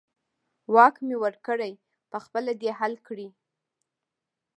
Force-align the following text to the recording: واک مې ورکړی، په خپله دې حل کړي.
واک 0.73 0.95
مې 1.07 1.15
ورکړی، 1.23 1.71
په 2.11 2.17
خپله 2.23 2.51
دې 2.61 2.71
حل 2.79 2.93
کړي. 3.07 3.27